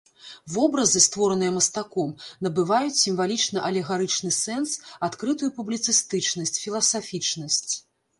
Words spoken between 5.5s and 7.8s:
публіцыстычнасць, філасафічнасць.